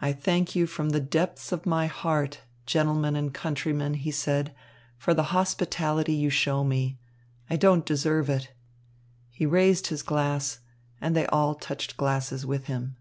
[0.00, 4.52] "I thank you from the depths of my heart, gentlemen and countrymen," he said,
[4.98, 6.98] "for the hospitality you show me.
[7.48, 8.50] I don't deserve it."
[9.30, 10.58] He raised his glass,
[11.00, 12.96] and they all touched glasses with him.